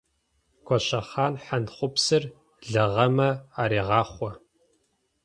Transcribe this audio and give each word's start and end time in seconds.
Гощэхъан 0.67 1.33
хьантхъупсыр 1.43 2.23
лагъэмэ 2.71 3.29
арегъахъо. 3.61 4.29